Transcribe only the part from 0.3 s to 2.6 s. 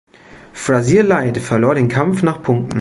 Frazier-Lyde verlor den Kampf nach